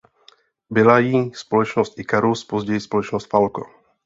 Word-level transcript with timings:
Byla 0.69 0.99
jí 0.99 1.31
společnost 1.33 1.99
Ikarus 1.99 2.43
později 2.45 2.79
společnost 2.79 3.29
Falco. 3.29 3.63